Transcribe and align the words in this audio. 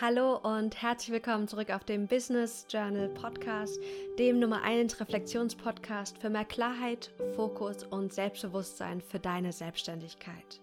Hallo 0.00 0.36
und 0.36 0.80
herzlich 0.80 1.10
willkommen 1.10 1.48
zurück 1.48 1.70
auf 1.70 1.82
dem 1.82 2.06
Business 2.06 2.66
Journal 2.70 3.08
Podcast, 3.08 3.80
dem 4.16 4.38
Nummer 4.38 4.62
1 4.62 5.00
Reflexionspodcast 5.00 6.18
für 6.18 6.30
mehr 6.30 6.44
Klarheit, 6.44 7.10
Fokus 7.34 7.82
und 7.82 8.12
Selbstbewusstsein 8.12 9.00
für 9.00 9.18
deine 9.18 9.52
Selbstständigkeit. 9.52 10.60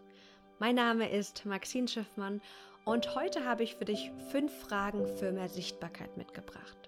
Mein 0.59 0.75
Name 0.75 1.11
ist 1.11 1.45
Maxine 1.45 1.89
Schiffmann 1.89 2.39
und 2.85 3.13
heute 3.13 3.43
habe 3.43 3.63
ich 3.63 3.75
für 3.75 3.83
dich 3.83 4.09
fünf 4.31 4.53
Fragen 4.57 5.05
für 5.17 5.33
mehr 5.33 5.49
Sichtbarkeit 5.49 6.15
mitgebracht. 6.15 6.84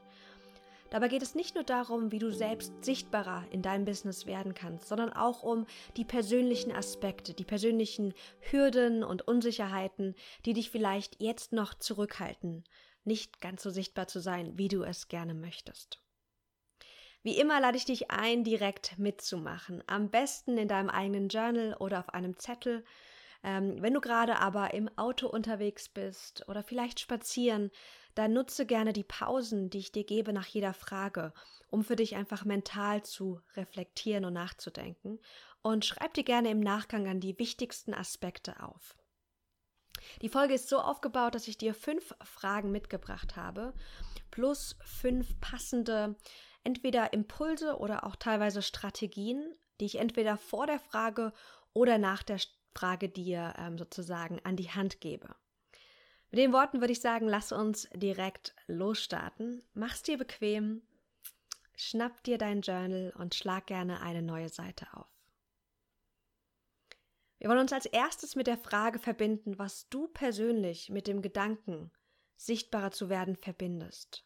Dabei 0.89 1.09
geht 1.09 1.21
es 1.21 1.35
nicht 1.35 1.55
nur 1.55 1.63
darum, 1.63 2.11
wie 2.11 2.19
du 2.19 2.31
selbst 2.31 2.73
sichtbarer 2.83 3.45
in 3.51 3.61
deinem 3.61 3.85
Business 3.85 4.25
werden 4.25 4.53
kannst, 4.53 4.87
sondern 4.87 5.11
auch 5.11 5.43
um 5.43 5.65
die 5.97 6.05
persönlichen 6.05 6.71
Aspekte, 6.71 7.33
die 7.33 7.43
persönlichen 7.43 8.13
Hürden 8.39 9.03
und 9.03 9.27
Unsicherheiten, 9.27 10.15
die 10.45 10.53
dich 10.53 10.69
vielleicht 10.69 11.21
jetzt 11.21 11.51
noch 11.51 11.73
zurückhalten, 11.73 12.63
nicht 13.03 13.41
ganz 13.41 13.63
so 13.63 13.69
sichtbar 13.69 14.07
zu 14.07 14.19
sein, 14.19 14.57
wie 14.57 14.69
du 14.69 14.83
es 14.83 15.09
gerne 15.09 15.33
möchtest. 15.33 16.01
Wie 17.23 17.37
immer 17.37 17.59
lade 17.59 17.75
ich 17.75 17.83
dich 17.83 18.09
ein, 18.09 18.45
direkt 18.45 18.97
mitzumachen. 18.97 19.83
Am 19.87 20.09
besten 20.09 20.57
in 20.57 20.69
deinem 20.69 20.89
eigenen 20.89 21.27
Journal 21.27 21.75
oder 21.79 21.99
auf 21.99 22.13
einem 22.13 22.37
Zettel. 22.37 22.85
Ähm, 23.43 23.81
wenn 23.81 23.93
du 23.93 24.01
gerade 24.01 24.39
aber 24.39 24.73
im 24.73 24.89
Auto 24.97 25.27
unterwegs 25.27 25.89
bist 25.89 26.47
oder 26.47 26.63
vielleicht 26.63 26.99
spazieren, 26.99 27.71
dann 28.15 28.33
nutze 28.33 28.65
gerne 28.65 28.93
die 28.93 29.03
Pausen, 29.03 29.69
die 29.69 29.77
ich 29.77 29.91
dir 29.91 30.03
gebe 30.03 30.33
nach 30.33 30.47
jeder 30.47 30.73
Frage, 30.73 31.33
um 31.69 31.83
für 31.83 31.95
dich 31.95 32.15
einfach 32.15 32.45
mental 32.45 33.03
zu 33.03 33.39
reflektieren 33.55 34.25
und 34.25 34.33
nachzudenken. 34.33 35.19
Und 35.61 35.85
schreib 35.85 36.13
dir 36.13 36.23
gerne 36.23 36.49
im 36.49 36.59
Nachgang 36.59 37.07
an 37.07 37.19
die 37.19 37.37
wichtigsten 37.37 37.93
Aspekte 37.93 38.63
auf. 38.63 38.95
Die 40.21 40.29
Folge 40.29 40.53
ist 40.53 40.69
so 40.69 40.79
aufgebaut, 40.79 41.35
dass 41.35 41.47
ich 41.47 41.57
dir 41.57 41.73
fünf 41.73 42.15
Fragen 42.23 42.71
mitgebracht 42.71 43.35
habe, 43.35 43.73
plus 44.31 44.75
fünf 44.83 45.39
passende 45.39 46.15
entweder 46.63 47.13
Impulse 47.13 47.77
oder 47.77 48.03
auch 48.03 48.15
teilweise 48.15 48.61
Strategien, 48.61 49.55
die 49.79 49.85
ich 49.85 49.99
entweder 49.99 50.37
vor 50.37 50.67
der 50.67 50.79
Frage 50.79 51.33
oder 51.73 51.97
nach 51.97 52.23
der 52.23 52.39
Frage 52.77 53.09
dir 53.09 53.55
ähm, 53.57 53.77
sozusagen 53.77 54.39
an 54.43 54.55
die 54.55 54.69
Hand 54.69 55.01
gebe. 55.01 55.35
Mit 56.29 56.39
den 56.39 56.53
Worten 56.53 56.79
würde 56.79 56.91
ich 56.93 57.01
sagen, 57.01 57.27
lass 57.27 57.51
uns 57.51 57.89
direkt 57.95 58.53
losstarten. 58.67 59.63
Mach's 59.73 60.03
dir 60.03 60.17
bequem, 60.17 60.83
schnapp 61.75 62.21
dir 62.23 62.37
dein 62.37 62.61
Journal 62.61 63.13
und 63.17 63.33
schlag 63.33 63.65
gerne 63.65 64.01
eine 64.01 64.21
neue 64.21 64.49
Seite 64.49 64.85
auf. 64.93 65.07
Wir 67.39 67.49
wollen 67.49 67.59
uns 67.59 67.73
als 67.73 67.87
erstes 67.87 68.35
mit 68.35 68.45
der 68.45 68.57
Frage 68.57 68.99
verbinden, 68.99 69.57
was 69.57 69.89
du 69.89 70.07
persönlich 70.07 70.89
mit 70.89 71.07
dem 71.07 71.21
Gedanken, 71.21 71.91
sichtbarer 72.35 72.91
zu 72.91 73.09
werden, 73.09 73.35
verbindest. 73.35 74.23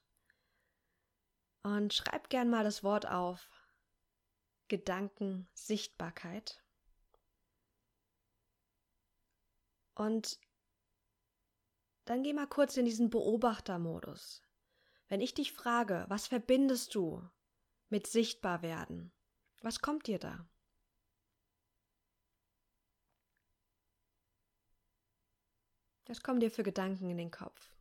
Und 1.64 1.94
schreib 1.94 2.30
gern 2.30 2.50
mal 2.50 2.64
das 2.64 2.84
Wort 2.84 3.08
auf. 3.08 3.50
Gedanken, 4.68 5.48
Sichtbarkeit. 5.54 6.61
Und 9.96 10.40
dann 12.06 12.24
geh 12.24 12.34
mal 12.34 12.48
kurz 12.48 12.78
in 12.78 12.86
diesen 12.86 13.10
Beobachtermodus. 13.10 14.42
Wenn 15.08 15.22
ich 15.22 15.34
dich 15.34 15.54
frage, 15.54 16.06
was 16.08 16.28
verbindest 16.28 16.96
du 16.96 17.28
mit 17.90 18.08
sichtbar 18.08 18.62
werden? 18.62 19.12
Was 19.62 19.82
kommt 19.82 20.08
dir 20.08 20.20
da? 20.20 20.48
Was 26.08 26.24
kommen 26.24 26.40
dir 26.42 26.52
für 26.52 26.64
Gedanken 26.64 27.10
in 27.10 27.18
den 27.18 27.32
Kopf? 27.32 27.72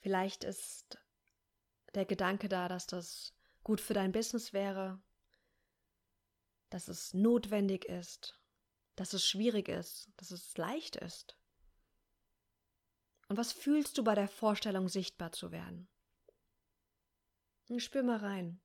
Vielleicht 0.00 0.44
ist 0.44 0.99
der 1.94 2.04
Gedanke 2.04 2.48
da, 2.48 2.68
dass 2.68 2.86
das 2.86 3.34
gut 3.62 3.80
für 3.80 3.94
dein 3.94 4.12
Business 4.12 4.52
wäre, 4.52 5.02
dass 6.70 6.88
es 6.88 7.14
notwendig 7.14 7.84
ist, 7.84 8.40
dass 8.96 9.12
es 9.12 9.26
schwierig 9.26 9.68
ist, 9.68 10.08
dass 10.16 10.30
es 10.30 10.56
leicht 10.56 10.96
ist. 10.96 11.36
Und 13.28 13.36
was 13.36 13.52
fühlst 13.52 13.96
du 13.98 14.04
bei 14.04 14.14
der 14.14 14.28
Vorstellung, 14.28 14.88
sichtbar 14.88 15.32
zu 15.32 15.52
werden? 15.52 15.88
Spür 17.78 18.02
mal 18.02 18.18
rein. 18.18 18.60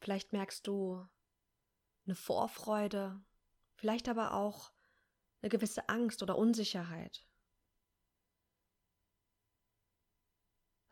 Vielleicht 0.00 0.34
merkst 0.34 0.66
du 0.66 1.08
eine 2.04 2.14
Vorfreude, 2.14 3.24
vielleicht 3.74 4.08
aber 4.08 4.34
auch 4.34 4.72
eine 5.40 5.48
gewisse 5.48 5.88
Angst 5.88 6.22
oder 6.22 6.36
Unsicherheit. 6.36 7.26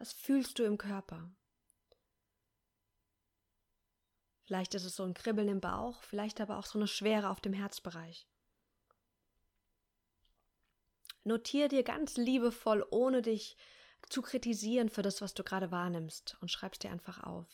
Was 0.05 0.13
fühlst 0.13 0.59
du 0.59 0.65
im 0.65 0.77
Körper? 0.77 1.31
Vielleicht 4.43 4.75
ist 4.75 4.85
es 4.85 4.97
so 4.97 5.03
ein 5.03 5.15
Kribbeln 5.15 5.49
im 5.49 5.63
Bauch, 5.63 6.03
vielleicht 6.03 6.43
aber 6.43 6.59
auch 6.59 6.67
so 6.67 6.79
eine 6.79 6.89
Schwere 6.89 7.31
auf 7.31 7.41
dem 7.41 7.55
Herzbereich. 7.55 8.29
Notier 11.23 11.69
dir 11.69 11.85
ganz 11.85 12.19
liebevoll, 12.19 12.87
ohne 12.91 13.23
dich 13.23 13.57
zu 14.11 14.21
kritisieren 14.21 14.91
für 14.91 15.01
das, 15.01 15.23
was 15.23 15.33
du 15.33 15.43
gerade 15.43 15.71
wahrnimmst, 15.71 16.37
und 16.43 16.51
schreibst 16.51 16.83
dir 16.83 16.91
einfach 16.91 17.23
auf. 17.23 17.49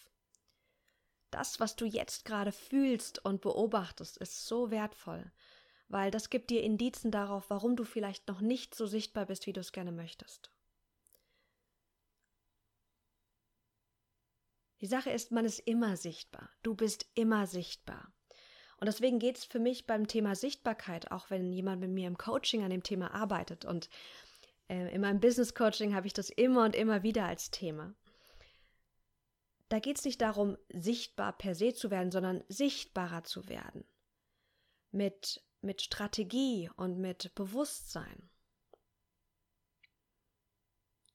Das, 1.31 1.61
was 1.61 1.77
du 1.77 1.84
jetzt 1.84 2.25
gerade 2.25 2.50
fühlst 2.50 3.25
und 3.25 3.43
beobachtest, 3.43 4.17
ist 4.17 4.44
so 4.44 4.72
wertvoll, 4.72 5.31
weil 5.87 6.11
das 6.11 6.31
gibt 6.31 6.50
dir 6.50 6.65
Indizen 6.65 7.12
darauf, 7.12 7.49
warum 7.49 7.77
du 7.77 7.84
vielleicht 7.84 8.27
noch 8.27 8.41
nicht 8.41 8.75
so 8.75 8.88
sichtbar 8.88 9.27
bist, 9.27 9.47
wie 9.47 9.53
du 9.53 9.61
es 9.61 9.71
gerne 9.71 9.93
möchtest. 9.93 10.50
Die 14.80 14.86
Sache 14.86 15.10
ist, 15.10 15.30
man 15.30 15.44
ist 15.44 15.60
immer 15.60 15.96
sichtbar. 15.96 16.48
Du 16.62 16.74
bist 16.74 17.06
immer 17.14 17.46
sichtbar. 17.46 18.12
Und 18.78 18.86
deswegen 18.86 19.18
geht 19.18 19.36
es 19.36 19.44
für 19.44 19.58
mich 19.58 19.86
beim 19.86 20.06
Thema 20.06 20.34
Sichtbarkeit, 20.34 21.12
auch 21.12 21.28
wenn 21.28 21.52
jemand 21.52 21.82
mit 21.82 21.91
mir 21.91 22.06
im 22.06 22.16
Coaching 22.16 22.64
an 22.64 22.70
dem 22.70 22.82
Thema 22.82 23.12
arbeitet. 23.12 23.66
Und 23.66 23.90
äh, 24.69 24.94
in 24.94 25.02
meinem 25.02 25.20
Business 25.20 25.54
Coaching 25.54 25.94
habe 25.94 26.06
ich 26.06 26.14
das 26.14 26.30
immer 26.30 26.64
und 26.64 26.74
immer 26.74 27.02
wieder 27.02 27.26
als 27.26 27.50
Thema. 27.50 27.94
Da 29.69 29.78
geht 29.80 29.98
es 29.98 30.04
nicht 30.04 30.22
darum, 30.22 30.56
sichtbar 30.70 31.36
per 31.36 31.54
se 31.54 31.74
zu 31.74 31.90
werden, 31.90 32.10
sondern 32.10 32.42
sichtbarer 32.48 33.22
zu 33.22 33.48
werden. 33.48 33.84
Mit, 34.92 35.44
mit 35.60 35.82
Strategie 35.82 36.70
und 36.76 36.98
mit 36.98 37.34
Bewusstsein. 37.34 38.29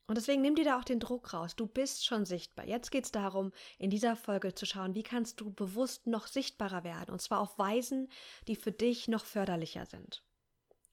Und 0.07 0.15
deswegen 0.15 0.41
nimm 0.41 0.55
dir 0.55 0.65
da 0.65 0.79
auch 0.79 0.83
den 0.83 0.99
Druck 0.99 1.33
raus. 1.33 1.55
Du 1.55 1.65
bist 1.65 2.05
schon 2.05 2.25
sichtbar. 2.25 2.67
Jetzt 2.67 2.91
geht 2.91 3.05
es 3.05 3.11
darum, 3.11 3.51
in 3.79 3.89
dieser 3.89 4.15
Folge 4.15 4.53
zu 4.53 4.65
schauen, 4.65 4.93
wie 4.93 5.03
kannst 5.03 5.41
du 5.41 5.51
bewusst 5.51 6.05
noch 6.05 6.27
sichtbarer 6.27 6.83
werden. 6.83 7.11
Und 7.11 7.21
zwar 7.21 7.39
auf 7.39 7.57
Weisen, 7.57 8.09
die 8.47 8.55
für 8.55 8.71
dich 8.71 9.07
noch 9.07 9.25
förderlicher 9.25 9.85
sind. 9.85 10.23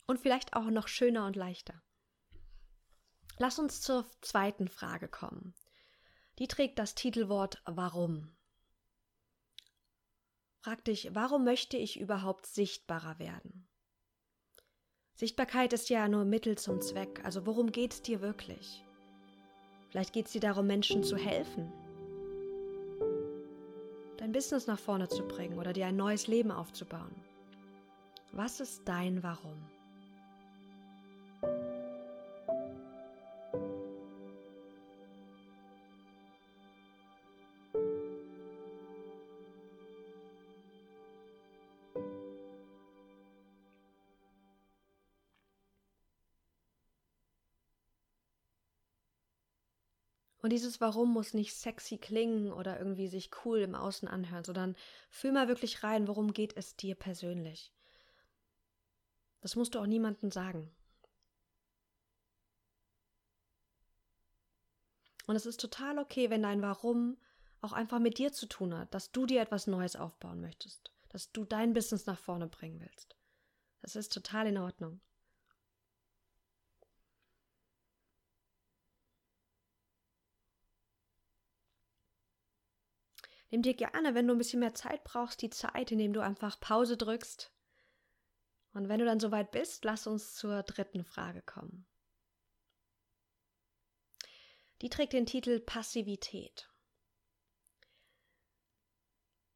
Und 0.06 0.18
vielleicht 0.18 0.56
auch 0.56 0.64
noch 0.64 0.88
schöner 0.88 1.26
und 1.26 1.36
leichter. 1.36 1.82
Lass 3.38 3.58
uns 3.58 3.82
zur 3.82 4.06
zweiten 4.22 4.68
Frage 4.68 5.08
kommen. 5.08 5.54
Die 6.38 6.48
trägt 6.48 6.78
das 6.78 6.94
Titelwort 6.94 7.60
Warum. 7.66 8.34
Frag 10.60 10.84
dich, 10.84 11.10
warum 11.12 11.44
möchte 11.44 11.76
ich 11.76 11.98
überhaupt 11.98 12.46
sichtbarer 12.46 13.18
werden? 13.18 13.68
Sichtbarkeit 15.14 15.72
ist 15.72 15.90
ja 15.90 16.08
nur 16.08 16.24
Mittel 16.24 16.56
zum 16.56 16.80
Zweck, 16.80 17.20
also 17.24 17.46
worum 17.46 17.72
geht 17.72 17.92
es 17.92 18.02
dir 18.02 18.20
wirklich? 18.20 18.84
Vielleicht 19.92 20.14
geht 20.14 20.24
es 20.24 20.32
dir 20.32 20.40
darum, 20.40 20.66
Menschen 20.66 21.04
zu 21.04 21.18
helfen, 21.18 21.70
dein 24.16 24.32
Business 24.32 24.66
nach 24.66 24.78
vorne 24.78 25.06
zu 25.06 25.22
bringen 25.28 25.58
oder 25.58 25.74
dir 25.74 25.84
ein 25.84 25.96
neues 25.96 26.28
Leben 26.28 26.50
aufzubauen. 26.50 27.14
Was 28.32 28.60
ist 28.60 28.88
dein 28.88 29.22
Warum? 29.22 29.62
Und 50.42 50.50
dieses 50.50 50.80
Warum 50.80 51.12
muss 51.12 51.34
nicht 51.34 51.54
sexy 51.54 51.98
klingen 51.98 52.52
oder 52.52 52.78
irgendwie 52.78 53.06
sich 53.06 53.30
cool 53.44 53.60
im 53.60 53.76
Außen 53.76 54.08
anhören, 54.08 54.44
sondern 54.44 54.76
fühl 55.08 55.30
mal 55.30 55.46
wirklich 55.46 55.84
rein, 55.84 56.08
worum 56.08 56.32
geht 56.32 56.56
es 56.56 56.76
dir 56.76 56.96
persönlich. 56.96 57.72
Das 59.40 59.54
musst 59.54 59.74
du 59.74 59.78
auch 59.78 59.86
niemandem 59.86 60.32
sagen. 60.32 60.74
Und 65.26 65.36
es 65.36 65.46
ist 65.46 65.60
total 65.60 65.98
okay, 65.98 66.28
wenn 66.28 66.42
dein 66.42 66.60
Warum 66.60 67.16
auch 67.60 67.72
einfach 67.72 68.00
mit 68.00 68.18
dir 68.18 68.32
zu 68.32 68.46
tun 68.46 68.76
hat, 68.76 68.92
dass 68.92 69.12
du 69.12 69.26
dir 69.26 69.40
etwas 69.40 69.68
Neues 69.68 69.94
aufbauen 69.94 70.40
möchtest, 70.40 70.90
dass 71.08 71.30
du 71.30 71.44
dein 71.44 71.72
Business 71.72 72.06
nach 72.06 72.18
vorne 72.18 72.48
bringen 72.48 72.80
willst. 72.80 73.16
Das 73.80 73.94
ist 73.94 74.12
total 74.12 74.48
in 74.48 74.58
Ordnung. 74.58 75.00
Nimm 83.52 83.60
dir 83.60 83.74
gerne, 83.74 84.14
wenn 84.14 84.26
du 84.26 84.34
ein 84.34 84.38
bisschen 84.38 84.60
mehr 84.60 84.72
Zeit 84.72 85.04
brauchst, 85.04 85.42
die 85.42 85.50
Zeit, 85.50 85.92
indem 85.92 86.14
du 86.14 86.20
einfach 86.20 86.58
Pause 86.58 86.96
drückst. 86.96 87.52
Und 88.72 88.88
wenn 88.88 88.98
du 88.98 89.04
dann 89.04 89.20
soweit 89.20 89.50
bist, 89.50 89.84
lass 89.84 90.06
uns 90.06 90.34
zur 90.34 90.62
dritten 90.62 91.04
Frage 91.04 91.42
kommen. 91.42 91.86
Die 94.80 94.88
trägt 94.88 95.12
den 95.12 95.26
Titel 95.26 95.60
Passivität. 95.60 96.70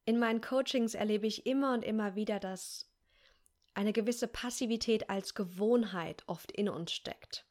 In 0.04 0.18
meinen 0.18 0.42
Coachings 0.42 0.92
erlebe 0.92 1.26
ich 1.26 1.46
immer 1.46 1.72
und 1.72 1.82
immer 1.82 2.14
wieder, 2.14 2.38
dass 2.38 2.92
eine 3.72 3.94
gewisse 3.94 4.28
Passivität 4.28 5.08
als 5.08 5.34
Gewohnheit 5.34 6.22
oft 6.26 6.52
in 6.52 6.68
uns 6.68 6.92
steckt. 6.92 7.46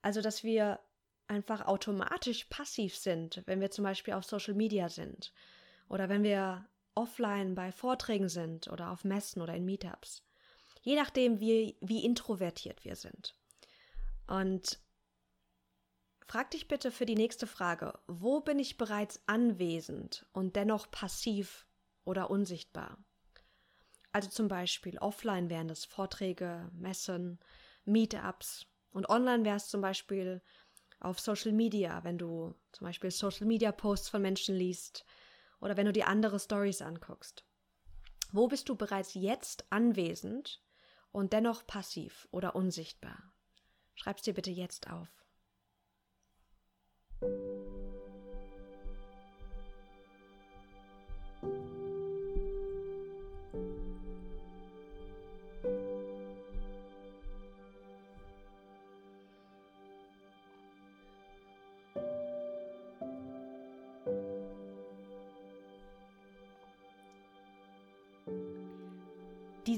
Also, 0.00 0.20
dass 0.20 0.44
wir 0.44 0.78
einfach 1.26 1.62
automatisch 1.62 2.44
passiv 2.44 2.96
sind, 2.96 3.42
wenn 3.46 3.60
wir 3.60 3.72
zum 3.72 3.82
Beispiel 3.82 4.14
auf 4.14 4.24
Social 4.24 4.54
Media 4.54 4.88
sind 4.88 5.32
oder 5.88 6.08
wenn 6.08 6.22
wir 6.22 6.66
offline 6.94 7.54
bei 7.54 7.72
Vorträgen 7.72 8.28
sind 8.28 8.68
oder 8.68 8.90
auf 8.90 9.04
Messen 9.04 9.42
oder 9.42 9.54
in 9.54 9.64
Meetups. 9.64 10.22
Je 10.82 10.96
nachdem, 10.96 11.40
wie, 11.40 11.76
wie 11.80 12.04
introvertiert 12.04 12.84
wir 12.84 12.96
sind. 12.96 13.34
Und 14.26 14.80
frag 16.26 16.50
dich 16.50 16.68
bitte 16.68 16.90
für 16.90 17.06
die 17.06 17.14
nächste 17.14 17.46
Frage, 17.46 17.98
wo 18.06 18.40
bin 18.40 18.58
ich 18.58 18.76
bereits 18.76 19.22
anwesend 19.26 20.26
und 20.32 20.56
dennoch 20.56 20.90
passiv 20.90 21.66
oder 22.04 22.30
unsichtbar. 22.30 22.98
Also 24.12 24.28
zum 24.28 24.48
Beispiel 24.48 24.98
offline 24.98 25.48
wären 25.48 25.68
das 25.68 25.84
Vorträge, 25.84 26.68
Messen, 26.74 27.38
Meetups 27.84 28.66
und 28.90 29.08
online 29.08 29.44
wäre 29.44 29.56
es 29.56 29.68
zum 29.68 29.80
Beispiel 29.80 30.42
auf 31.00 31.18
Social 31.18 31.52
Media, 31.52 32.04
wenn 32.04 32.18
du 32.18 32.54
zum 32.72 32.86
Beispiel 32.86 33.10
Social 33.10 33.46
Media 33.46 33.72
Posts 33.72 34.10
von 34.10 34.22
Menschen 34.22 34.54
liest 34.54 35.04
oder 35.62 35.76
wenn 35.76 35.86
du 35.86 35.92
dir 35.92 36.08
andere 36.08 36.38
Stories 36.38 36.82
anguckst. 36.82 37.46
Wo 38.32 38.48
bist 38.48 38.68
du 38.68 38.74
bereits 38.76 39.14
jetzt 39.14 39.64
anwesend 39.70 40.62
und 41.12 41.32
dennoch 41.32 41.66
passiv 41.66 42.28
oder 42.30 42.54
unsichtbar? 42.56 43.32
Schreib's 43.94 44.22
dir 44.22 44.34
bitte 44.34 44.50
jetzt 44.50 44.90
auf. 44.90 45.08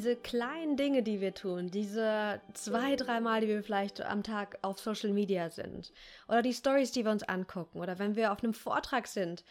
Diese 0.04 0.16
kleinen 0.16 0.76
Dinge, 0.76 1.02
die 1.02 1.22
wir 1.22 1.32
tun, 1.32 1.70
diese 1.70 2.38
zwei, 2.52 2.94
dreimal, 2.94 3.40
die 3.40 3.48
wir 3.48 3.62
vielleicht 3.62 4.02
am 4.02 4.22
Tag 4.22 4.58
auf 4.60 4.78
Social 4.78 5.14
Media 5.14 5.48
sind, 5.48 5.94
oder 6.28 6.42
die 6.42 6.52
Stories, 6.52 6.92
die 6.92 7.06
wir 7.06 7.10
uns 7.10 7.22
angucken, 7.22 7.80
oder 7.80 7.98
wenn 7.98 8.14
wir 8.14 8.30
auf 8.30 8.44
einem 8.44 8.52
Vortrag 8.52 9.06
sind, 9.06 9.44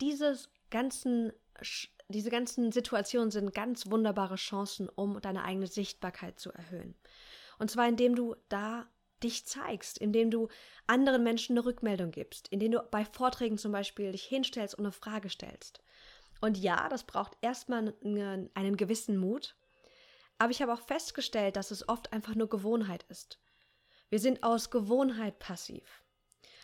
dieses 0.00 0.48
ganzen, 0.68 1.32
diese 2.08 2.28
ganzen 2.28 2.72
Situationen 2.72 3.30
sind 3.30 3.54
ganz 3.54 3.88
wunderbare 3.88 4.34
Chancen, 4.34 4.88
um 4.88 5.20
deine 5.20 5.44
eigene 5.44 5.68
Sichtbarkeit 5.68 6.40
zu 6.40 6.50
erhöhen. 6.50 6.96
Und 7.60 7.70
zwar 7.70 7.86
indem 7.86 8.16
du 8.16 8.34
da 8.48 8.88
dich 9.22 9.46
zeigst, 9.46 9.96
indem 9.96 10.32
du 10.32 10.48
anderen 10.88 11.22
Menschen 11.22 11.56
eine 11.56 11.64
Rückmeldung 11.64 12.10
gibst, 12.10 12.48
indem 12.48 12.72
du 12.72 12.82
bei 12.90 13.04
Vorträgen 13.04 13.58
zum 13.58 13.70
Beispiel 13.70 14.10
dich 14.10 14.24
hinstellst 14.24 14.74
und 14.74 14.86
eine 14.86 14.92
Frage 14.92 15.30
stellst. 15.30 15.80
Und 16.40 16.58
ja, 16.58 16.88
das 16.88 17.04
braucht 17.04 17.36
erstmal 17.42 17.94
einen, 18.02 18.50
einen 18.54 18.76
gewissen 18.76 19.16
Mut, 19.16 19.54
aber 20.40 20.52
ich 20.52 20.62
habe 20.62 20.72
auch 20.72 20.80
festgestellt, 20.80 21.56
dass 21.56 21.70
es 21.70 21.86
oft 21.86 22.14
einfach 22.14 22.34
nur 22.34 22.48
Gewohnheit 22.48 23.04
ist. 23.10 23.38
Wir 24.08 24.18
sind 24.18 24.42
aus 24.42 24.70
Gewohnheit 24.70 25.38
passiv. 25.38 26.02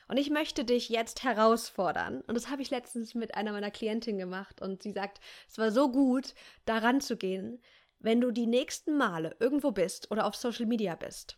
Und 0.08 0.16
ich 0.16 0.30
möchte 0.30 0.64
dich 0.64 0.88
jetzt 0.88 1.24
herausfordern. 1.24 2.22
Und 2.22 2.34
das 2.34 2.48
habe 2.48 2.62
ich 2.62 2.70
letztens 2.70 3.14
mit 3.14 3.34
einer 3.34 3.52
meiner 3.52 3.70
Klientinnen 3.70 4.18
gemacht. 4.18 4.62
Und 4.62 4.82
sie 4.82 4.92
sagt, 4.92 5.20
es 5.46 5.58
war 5.58 5.70
so 5.70 5.92
gut, 5.92 6.34
daran 6.64 7.02
zu 7.02 7.18
gehen, 7.18 7.60
wenn 7.98 8.22
du 8.22 8.30
die 8.30 8.46
nächsten 8.46 8.96
Male 8.96 9.36
irgendwo 9.40 9.72
bist 9.72 10.10
oder 10.10 10.24
auf 10.24 10.36
Social 10.36 10.64
Media 10.66 10.94
bist. 10.94 11.36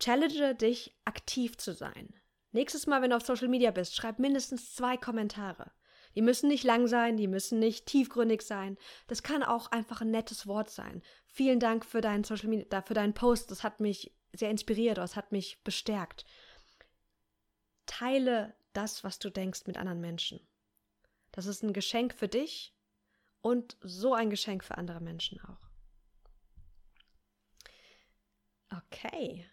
Challenge 0.00 0.56
dich, 0.56 0.96
aktiv 1.04 1.58
zu 1.58 1.74
sein. 1.74 2.12
Nächstes 2.50 2.88
Mal, 2.88 3.02
wenn 3.02 3.10
du 3.10 3.16
auf 3.16 3.24
Social 3.24 3.48
Media 3.48 3.70
bist, 3.70 3.94
schreib 3.94 4.18
mindestens 4.18 4.74
zwei 4.74 4.96
Kommentare. 4.96 5.70
Die 6.14 6.22
müssen 6.22 6.48
nicht 6.48 6.64
lang 6.64 6.86
sein, 6.86 7.16
die 7.16 7.28
müssen 7.28 7.58
nicht 7.58 7.86
tiefgründig 7.86 8.42
sein. 8.42 8.76
Das 9.06 9.22
kann 9.22 9.42
auch 9.42 9.70
einfach 9.70 10.00
ein 10.00 10.10
nettes 10.10 10.46
Wort 10.46 10.70
sein. 10.70 11.02
Vielen 11.26 11.60
Dank 11.60 11.84
für 11.84 12.00
deinen 12.00 12.24
Social 12.24 12.48
Media, 12.48 12.82
für 12.82 12.94
deinen 12.94 13.14
Post. 13.14 13.50
Das 13.50 13.62
hat 13.62 13.80
mich 13.80 14.12
sehr 14.32 14.50
inspiriert, 14.50 14.98
das 14.98 15.16
hat 15.16 15.32
mich 15.32 15.62
bestärkt. 15.62 16.24
Teile 17.86 18.54
das, 18.72 19.04
was 19.04 19.18
du 19.18 19.30
denkst, 19.30 19.66
mit 19.66 19.76
anderen 19.76 20.00
Menschen. 20.00 20.40
Das 21.32 21.46
ist 21.46 21.62
ein 21.62 21.72
Geschenk 21.72 22.14
für 22.14 22.28
dich 22.28 22.74
und 23.40 23.76
so 23.80 24.14
ein 24.14 24.30
Geschenk 24.30 24.64
für 24.64 24.76
andere 24.78 25.00
Menschen 25.00 25.40
auch. 25.40 25.68
Okay. 28.70 29.46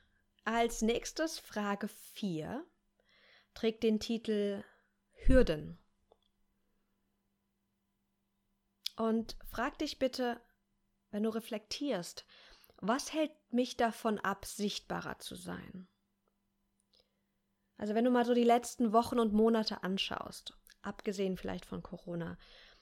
Als 0.45 0.81
nächstes 0.81 1.39
Frage 1.39 1.87
4 1.87 2.65
trägt 3.53 3.83
den 3.83 3.99
Titel 3.99 4.63
Hürden. 5.11 5.77
Und 8.99 9.37
frag 9.45 9.79
dich 9.79 9.97
bitte, 9.97 10.41
wenn 11.11 11.23
du 11.23 11.29
reflektierst, 11.29 12.25
was 12.81 13.13
hält 13.13 13.31
mich 13.49 13.77
davon 13.77 14.19
ab, 14.19 14.43
sichtbarer 14.43 15.19
zu 15.19 15.35
sein? 15.35 15.87
Also 17.77 17.95
wenn 17.95 18.03
du 18.03 18.11
mal 18.11 18.25
so 18.25 18.33
die 18.33 18.43
letzten 18.43 18.91
Wochen 18.91 19.17
und 19.17 19.31
Monate 19.31 19.83
anschaust, 19.83 20.53
abgesehen 20.81 21.37
vielleicht 21.37 21.65
von 21.65 21.81
Corona, 21.81 22.37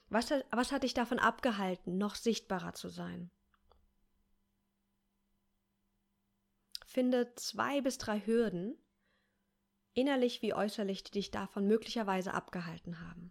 was, 0.08 0.32
was 0.50 0.72
hat 0.72 0.82
dich 0.82 0.92
davon 0.92 1.20
abgehalten, 1.20 1.98
noch 1.98 2.16
sichtbarer 2.16 2.74
zu 2.74 2.88
sein? 2.88 3.30
Finde 6.84 7.32
zwei 7.36 7.80
bis 7.80 7.96
drei 7.96 8.18
Hürden, 8.26 8.76
innerlich 9.94 10.42
wie 10.42 10.52
äußerlich, 10.52 11.04
die 11.04 11.12
dich 11.12 11.30
davon 11.30 11.68
möglicherweise 11.68 12.34
abgehalten 12.34 12.98
haben. 13.08 13.30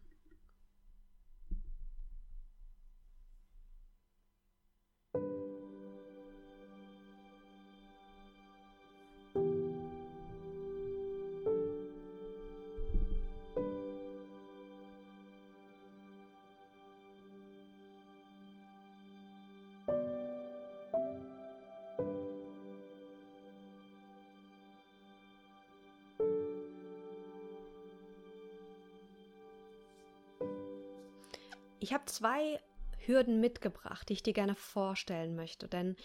Ich 31.79 31.93
habe 31.93 32.05
zwei 32.05 32.59
Hürden 33.05 33.39
mitgebracht, 33.39 34.09
die 34.09 34.13
ich 34.13 34.23
dir 34.23 34.33
gerne 34.33 34.55
vorstellen 34.55 35.35
möchte, 35.35 35.67
denn 35.67 35.95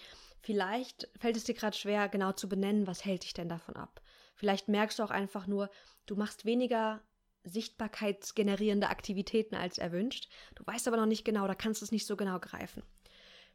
vielleicht 0.40 1.08
fällt 1.18 1.36
es 1.36 1.44
dir 1.44 1.54
gerade 1.54 1.76
schwer, 1.76 2.08
genau 2.08 2.32
zu 2.32 2.48
benennen, 2.48 2.86
was 2.86 3.04
hält 3.04 3.24
dich 3.24 3.34
denn 3.34 3.48
davon 3.48 3.76
ab. 3.76 4.00
Vielleicht 4.34 4.68
merkst 4.68 4.98
du 4.98 5.02
auch 5.02 5.10
einfach 5.10 5.46
nur, 5.46 5.70
du 6.06 6.16
machst 6.16 6.44
weniger 6.44 7.00
sichtbarkeitsgenerierende 7.44 8.88
Aktivitäten 8.88 9.56
als 9.56 9.78
erwünscht. 9.78 10.28
Du 10.54 10.64
weißt 10.66 10.86
aber 10.88 10.96
noch 10.96 11.06
nicht 11.06 11.24
genau, 11.24 11.46
da 11.46 11.54
kannst 11.54 11.80
du 11.80 11.84
es 11.84 11.92
nicht 11.92 12.06
so 12.06 12.16
genau 12.16 12.38
greifen. 12.38 12.82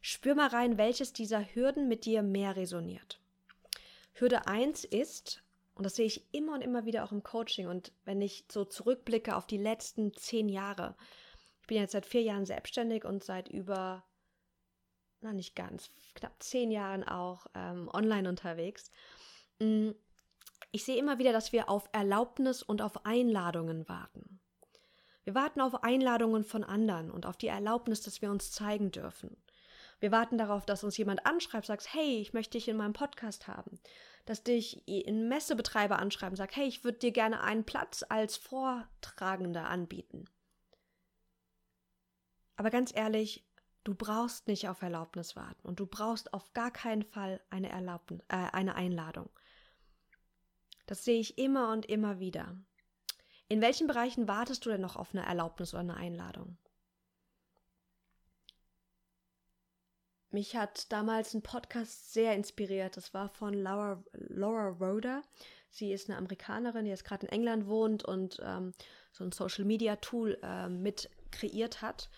Spür 0.01 0.35
mal 0.35 0.49
rein, 0.49 0.77
welches 0.77 1.13
dieser 1.13 1.43
Hürden 1.53 1.87
mit 1.87 2.05
dir 2.05 2.21
mehr 2.21 2.55
resoniert. 2.55 3.19
Hürde 4.13 4.47
1 4.47 4.83
ist, 4.83 5.43
und 5.75 5.85
das 5.85 5.95
sehe 5.95 6.05
ich 6.05 6.33
immer 6.33 6.53
und 6.53 6.61
immer 6.61 6.85
wieder 6.85 7.03
auch 7.03 7.11
im 7.11 7.23
Coaching 7.23 7.67
und 7.67 7.91
wenn 8.03 8.21
ich 8.21 8.45
so 8.51 8.65
zurückblicke 8.65 9.35
auf 9.35 9.47
die 9.47 9.57
letzten 9.57 10.13
zehn 10.13 10.49
Jahre, 10.49 10.95
bin 11.67 11.77
jetzt 11.77 11.91
seit 11.91 12.05
vier 12.05 12.21
Jahren 12.21 12.45
selbstständig 12.45 13.05
und 13.05 13.23
seit 13.23 13.49
über, 13.49 14.03
na 15.21 15.33
nicht 15.33 15.55
ganz, 15.55 15.91
knapp 16.15 16.41
zehn 16.41 16.71
Jahren 16.71 17.03
auch 17.03 17.47
ähm, 17.53 17.89
online 17.93 18.27
unterwegs. 18.27 18.91
Mm, 19.59 19.91
ich 20.71 20.83
sehe 20.83 20.97
immer 20.97 21.19
wieder, 21.19 21.31
dass 21.31 21.51
wir 21.51 21.69
auf 21.69 21.89
Erlaubnis 21.91 22.63
und 22.63 22.81
auf 22.81 23.05
Einladungen 23.05 23.87
warten. 23.87 24.39
Wir 25.23 25.35
warten 25.35 25.59
auf 25.61 25.83
Einladungen 25.83 26.43
von 26.43 26.63
anderen 26.63 27.11
und 27.11 27.25
auf 27.25 27.35
die 27.35 27.47
Erlaubnis, 27.47 28.01
dass 28.01 28.21
wir 28.21 28.31
uns 28.31 28.51
zeigen 28.51 28.91
dürfen. 28.91 29.35
Wir 29.99 30.11
warten 30.11 30.37
darauf, 30.37 30.65
dass 30.65 30.83
uns 30.83 30.97
jemand 30.97 31.25
anschreibt, 31.25 31.65
sagt, 31.65 31.93
hey, 31.93 32.21
ich 32.21 32.33
möchte 32.33 32.57
dich 32.57 32.67
in 32.67 32.77
meinem 32.77 32.93
Podcast 32.93 33.47
haben. 33.47 33.79
Dass 34.25 34.43
dich 34.43 34.83
ein 34.87 35.27
Messebetreiber 35.27 35.99
anschreibt 35.99 36.31
und 36.31 36.37
sagt, 36.37 36.55
hey, 36.55 36.67
ich 36.67 36.83
würde 36.83 36.99
dir 36.99 37.11
gerne 37.11 37.41
einen 37.41 37.65
Platz 37.65 38.05
als 38.07 38.37
Vortragender 38.37 39.67
anbieten. 39.67 40.25
Aber 42.57 42.71
ganz 42.71 42.93
ehrlich, 42.93 43.45
du 43.83 43.95
brauchst 43.95 44.47
nicht 44.47 44.67
auf 44.67 44.81
Erlaubnis 44.81 45.35
warten 45.35 45.65
und 45.65 45.79
du 45.79 45.85
brauchst 45.85 46.33
auf 46.33 46.51
gar 46.53 46.71
keinen 46.71 47.03
Fall 47.03 47.39
eine 47.49 47.69
Erlaubnis, 47.69 48.19
äh, 48.27 48.35
eine 48.51 48.75
Einladung. 48.75 49.29
Das 50.87 51.05
sehe 51.05 51.19
ich 51.19 51.37
immer 51.37 51.71
und 51.71 51.85
immer 51.85 52.19
wieder. 52.19 52.57
In 53.47 53.61
welchen 53.61 53.87
Bereichen 53.87 54.27
wartest 54.27 54.65
du 54.65 54.69
denn 54.69 54.81
noch 54.81 54.95
auf 54.95 55.13
eine 55.13 55.25
Erlaubnis 55.25 55.73
oder 55.73 55.81
eine 55.81 55.95
Einladung? 55.95 56.57
Mich 60.31 60.55
hat 60.55 60.91
damals 60.91 61.33
ein 61.33 61.41
Podcast 61.41 62.13
sehr 62.13 62.35
inspiriert. 62.35 62.97
Das 62.97 63.13
war 63.13 63.29
von 63.29 63.53
Laura, 63.53 64.03
Laura 64.11 64.69
Roder. 64.69 65.21
Sie 65.69 65.93
ist 65.93 66.09
eine 66.09 66.17
Amerikanerin, 66.17 66.85
die 66.85 66.91
jetzt 66.91 67.05
gerade 67.05 67.25
in 67.25 67.31
England 67.31 67.67
wohnt 67.67 68.03
und 68.03 68.41
ähm, 68.43 68.73
so 69.11 69.23
ein 69.23 69.31
Social 69.31 69.63
Media 69.63 69.95
Tool 69.97 70.37
äh, 70.43 70.67
mit 70.67 71.09
kreiert 71.31 71.81
hat. 71.81 72.09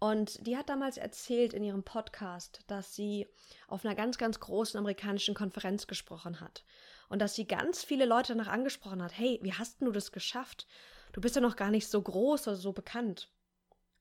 Und 0.00 0.46
die 0.46 0.56
hat 0.56 0.70
damals 0.70 0.96
erzählt 0.96 1.52
in 1.52 1.62
ihrem 1.62 1.82
Podcast, 1.82 2.60
dass 2.68 2.94
sie 2.94 3.28
auf 3.68 3.84
einer 3.84 3.94
ganz, 3.94 4.16
ganz 4.16 4.40
großen 4.40 4.78
amerikanischen 4.78 5.34
Konferenz 5.34 5.86
gesprochen 5.86 6.40
hat. 6.40 6.64
Und 7.10 7.20
dass 7.20 7.34
sie 7.34 7.46
ganz 7.46 7.84
viele 7.84 8.06
Leute 8.06 8.34
danach 8.34 8.50
angesprochen 8.50 9.02
hat, 9.02 9.16
hey, 9.16 9.38
wie 9.42 9.52
hast 9.52 9.82
du 9.82 9.92
das 9.92 10.10
geschafft? 10.10 10.66
Du 11.12 11.20
bist 11.20 11.34
ja 11.34 11.42
noch 11.42 11.54
gar 11.54 11.70
nicht 11.70 11.86
so 11.86 12.00
groß 12.00 12.48
oder 12.48 12.56
so 12.56 12.72
bekannt. 12.72 13.30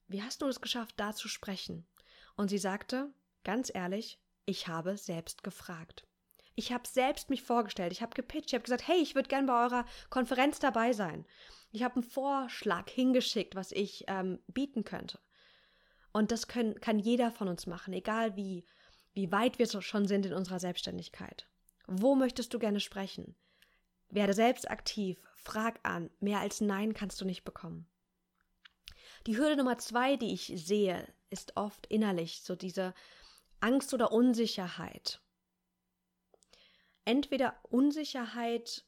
Wie 0.07 0.23
hast 0.23 0.41
du 0.41 0.47
es 0.47 0.61
geschafft, 0.61 0.95
da 0.95 1.13
zu 1.13 1.27
sprechen? 1.27 1.85
Und 2.37 2.47
sie 2.47 2.59
sagte, 2.59 3.11
ganz 3.43 3.69
ehrlich, 3.73 4.21
ich 4.45 4.69
habe 4.69 4.95
selbst 4.95 5.43
gefragt. 5.43 6.07
Ich 6.55 6.71
habe 6.71 6.87
selbst 6.87 7.29
mich 7.29 7.43
vorgestellt, 7.43 7.91
ich 7.91 8.01
habe 8.01 8.15
gepitcht, 8.15 8.47
ich 8.47 8.53
habe 8.53 8.63
gesagt, 8.63 8.87
hey, 8.87 9.01
ich 9.01 9.15
würde 9.15 9.27
gern 9.27 9.47
bei 9.47 9.65
eurer 9.65 9.85
Konferenz 10.09 10.59
dabei 10.59 10.93
sein. 10.93 11.25
Ich 11.71 11.83
habe 11.83 11.95
einen 11.95 12.03
Vorschlag 12.03 12.89
hingeschickt, 12.89 13.55
was 13.55 13.73
ich 13.73 14.05
ähm, 14.07 14.39
bieten 14.47 14.83
könnte. 14.85 15.19
Und 16.11 16.31
das 16.31 16.47
können, 16.47 16.79
kann 16.79 16.99
jeder 16.99 17.31
von 17.31 17.47
uns 17.47 17.67
machen, 17.67 17.93
egal 17.93 18.35
wie, 18.35 18.65
wie 19.13 19.31
weit 19.31 19.59
wir 19.59 19.67
schon 19.67 20.07
sind 20.07 20.25
in 20.25 20.33
unserer 20.33 20.59
Selbstständigkeit. 20.59 21.47
Wo 21.87 22.15
möchtest 22.15 22.53
du 22.53 22.59
gerne 22.59 22.79
sprechen? 22.79 23.35
Werde 24.09 24.33
selbst 24.33 24.69
aktiv, 24.69 25.19
frag 25.35 25.79
an, 25.83 26.09
mehr 26.19 26.39
als 26.39 26.61
Nein 26.61 26.93
kannst 26.93 27.21
du 27.21 27.25
nicht 27.25 27.43
bekommen. 27.43 27.87
Die 29.27 29.37
Hürde 29.37 29.57
Nummer 29.57 29.77
zwei, 29.77 30.15
die 30.15 30.33
ich 30.33 30.51
sehe, 30.55 31.07
ist 31.29 31.57
oft 31.57 31.85
innerlich, 31.87 32.41
so 32.41 32.55
diese 32.55 32.93
Angst 33.59 33.93
oder 33.93 34.11
Unsicherheit. 34.11 35.21
Entweder 37.05 37.59
Unsicherheit, 37.63 38.85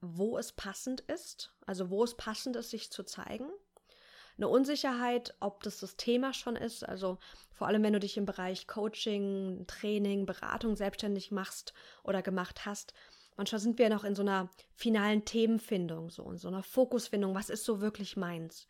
wo 0.00 0.38
es 0.38 0.52
passend 0.52 1.00
ist, 1.02 1.54
also 1.66 1.90
wo 1.90 2.04
es 2.04 2.16
passend 2.16 2.56
ist, 2.56 2.70
sich 2.70 2.90
zu 2.90 3.02
zeigen, 3.02 3.50
eine 4.36 4.48
Unsicherheit, 4.48 5.34
ob 5.40 5.62
das 5.62 5.80
das 5.80 5.96
Thema 5.96 6.32
schon 6.32 6.56
ist. 6.56 6.86
Also 6.86 7.18
vor 7.52 7.66
allem, 7.66 7.82
wenn 7.82 7.94
du 7.94 8.00
dich 8.00 8.16
im 8.16 8.26
Bereich 8.26 8.66
Coaching, 8.66 9.64
Training, 9.66 10.26
Beratung 10.26 10.76
selbstständig 10.76 11.30
machst 11.30 11.72
oder 12.02 12.22
gemacht 12.22 12.66
hast. 12.66 12.92
Manchmal 13.36 13.60
sind 13.60 13.78
wir 13.78 13.90
noch 13.90 14.04
in 14.04 14.14
so 14.14 14.22
einer 14.22 14.50
finalen 14.74 15.24
Themenfindung, 15.24 16.10
so 16.10 16.30
in 16.30 16.38
so 16.38 16.48
einer 16.48 16.62
Fokusfindung. 16.62 17.34
Was 17.34 17.50
ist 17.50 17.64
so 17.64 17.80
wirklich 17.80 18.16
meins? 18.16 18.66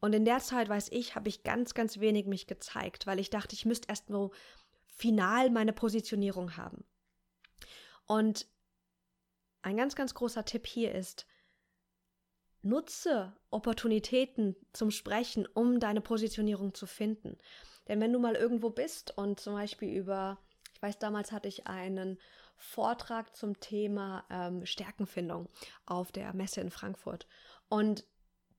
Und 0.00 0.14
in 0.14 0.26
der 0.26 0.40
Zeit, 0.40 0.68
weiß 0.68 0.88
ich, 0.92 1.14
habe 1.14 1.28
ich 1.28 1.44
ganz, 1.44 1.72
ganz 1.72 2.00
wenig 2.00 2.26
mich 2.26 2.46
gezeigt, 2.46 3.06
weil 3.06 3.18
ich 3.18 3.30
dachte, 3.30 3.54
ich 3.54 3.64
müsste 3.64 3.88
erst 3.88 4.10
nur 4.10 4.32
final 4.86 5.50
meine 5.50 5.72
Positionierung 5.72 6.56
haben. 6.58 6.84
Und 8.06 8.46
ein 9.62 9.78
ganz, 9.78 9.96
ganz 9.96 10.12
großer 10.12 10.44
Tipp 10.44 10.66
hier 10.66 10.92
ist, 10.92 11.26
Nutze 12.64 13.32
Opportunitäten 13.50 14.56
zum 14.72 14.90
Sprechen, 14.90 15.46
um 15.46 15.80
deine 15.80 16.00
Positionierung 16.00 16.72
zu 16.72 16.86
finden. 16.86 17.36
Denn 17.88 18.00
wenn 18.00 18.12
du 18.12 18.18
mal 18.18 18.34
irgendwo 18.34 18.70
bist 18.70 19.16
und 19.18 19.38
zum 19.38 19.52
Beispiel 19.52 19.90
über, 19.90 20.38
ich 20.72 20.80
weiß, 20.80 20.98
damals 20.98 21.30
hatte 21.30 21.46
ich 21.46 21.66
einen 21.66 22.18
Vortrag 22.56 23.36
zum 23.36 23.60
Thema 23.60 24.24
ähm, 24.30 24.64
Stärkenfindung 24.64 25.48
auf 25.84 26.10
der 26.10 26.34
Messe 26.34 26.62
in 26.62 26.70
Frankfurt. 26.70 27.26
Und 27.68 28.06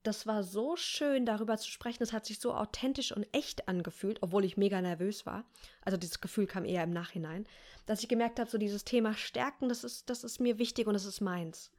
das 0.03 0.27
war 0.27 0.43
so 0.43 0.75
schön, 0.75 1.25
darüber 1.25 1.57
zu 1.57 1.71
sprechen. 1.71 2.03
Es 2.03 2.13
hat 2.13 2.27
sich 2.27 2.39
so 2.39 2.53
authentisch 2.53 3.12
und 3.12 3.25
echt 3.33 3.67
angefühlt, 3.67 4.21
obwohl 4.21 4.45
ich 4.45 4.55
mega 4.55 4.79
nervös 4.81 5.25
war. 5.25 5.45
Also 5.81 5.97
dieses 5.97 6.21
Gefühl 6.21 6.45
kam 6.45 6.63
eher 6.63 6.83
im 6.83 6.91
Nachhinein, 6.91 7.47
dass 7.88 8.03
ich 8.03 8.07
gemerkt 8.07 8.39
habe, 8.39 8.51
so 8.51 8.59
dieses 8.59 8.83
Thema 8.83 9.15
Stärken, 9.15 9.67
das 9.67 9.83
ist, 9.83 10.12
das 10.12 10.24
ist 10.24 10.39
mir 10.39 10.59
wichtig 10.59 10.85
und 10.85 10.93
das 10.93 11.05
ist 11.05 11.21
meins. 11.21 11.71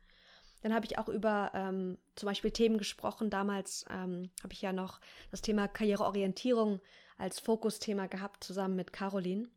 Dann 0.62 0.74
habe 0.74 0.86
ich 0.86 0.98
auch 0.98 1.08
über 1.08 1.52
ähm, 1.54 1.98
zum 2.14 2.26
Beispiel 2.26 2.50
Themen 2.50 2.78
gesprochen. 2.78 3.30
Damals 3.30 3.84
ähm, 3.90 4.30
habe 4.42 4.52
ich 4.52 4.62
ja 4.62 4.72
noch 4.72 5.00
das 5.30 5.42
Thema 5.42 5.68
Karriereorientierung 5.68 6.80
als 7.18 7.40
Fokusthema 7.40 8.06
gehabt, 8.06 8.42
zusammen 8.42 8.76
mit 8.76 8.92
Caroline. 8.92 9.48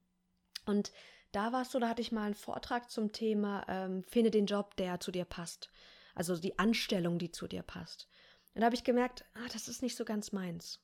Und 0.66 0.92
da 1.32 1.52
war 1.52 1.62
es 1.62 1.72
so, 1.72 1.80
da 1.80 1.90
hatte 1.90 2.02
ich 2.02 2.12
mal 2.12 2.26
einen 2.26 2.36
Vortrag 2.36 2.90
zum 2.90 3.12
Thema 3.12 3.66
ähm, 3.68 4.04
Finde 4.04 4.32
den 4.32 4.46
Job, 4.46 4.76
der 4.78 5.00
zu 5.00 5.12
dir 5.12 5.26
passt. 5.26 5.70
Also 6.16 6.38
die 6.38 6.58
Anstellung, 6.60 7.20
die 7.20 7.32
zu 7.32 7.48
dir 7.48 7.64
passt. 7.64 8.08
Und 8.54 8.62
da 8.62 8.66
habe 8.66 8.76
ich 8.76 8.84
gemerkt, 8.84 9.26
ah, 9.36 9.48
das 9.54 9.68
ist 9.68 9.82
nicht 9.82 9.96
so 9.96 10.06
ganz 10.06 10.32
meins. 10.32 10.80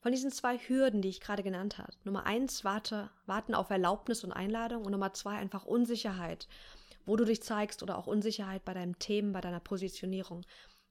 Von 0.00 0.12
diesen 0.12 0.32
zwei 0.32 0.58
Hürden, 0.58 1.00
die 1.00 1.08
ich 1.08 1.20
gerade 1.20 1.44
genannt 1.44 1.78
habe, 1.78 1.92
Nummer 2.04 2.26
eins, 2.26 2.64
warte, 2.64 3.10
warten 3.26 3.54
auf 3.54 3.70
Erlaubnis 3.70 4.24
und 4.24 4.32
Einladung 4.32 4.84
und 4.84 4.90
Nummer 4.90 5.14
zwei, 5.14 5.36
einfach 5.36 5.64
Unsicherheit 5.64 6.48
wo 7.06 7.16
du 7.16 7.24
dich 7.24 7.42
zeigst 7.42 7.82
oder 7.82 7.98
auch 7.98 8.06
Unsicherheit 8.06 8.64
bei 8.64 8.74
deinem 8.74 8.98
Themen, 8.98 9.32
bei 9.32 9.40
deiner 9.40 9.60
Positionierung. 9.60 10.44